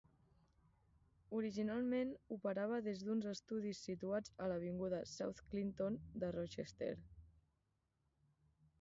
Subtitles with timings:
[1.39, 6.93] Originalment operava des d'uns estudis situats a l'avinguda South Clinton de Rochester.